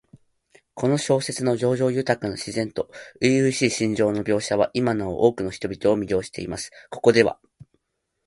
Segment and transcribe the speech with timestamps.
[0.73, 2.89] この小説の叙情豊かな自然と
[3.21, 6.71] 初々しい心情の描写は、今なお多くの人々を魅了しています。
[6.89, 7.37] ここでは、